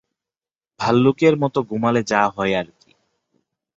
[0.79, 2.91] ভাল্লুকের মতো ঘুমালে যা হয় আরকি!